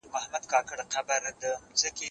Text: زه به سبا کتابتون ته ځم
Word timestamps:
زه 0.03 0.09
به 0.33 0.39
سبا 0.45 0.59
کتابتون 0.69 1.33
ته 1.41 1.49
ځم 1.95 2.07